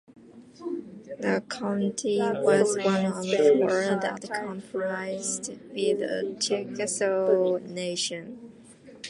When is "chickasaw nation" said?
6.39-8.51